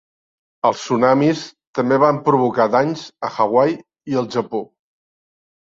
[0.69, 1.43] Els tsunamis
[1.81, 3.79] també van provocar danys a Hawaii
[4.15, 4.67] i el Japó.